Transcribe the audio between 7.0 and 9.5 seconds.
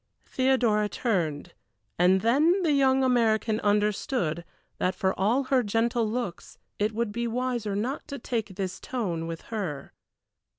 be wiser not to take this tone with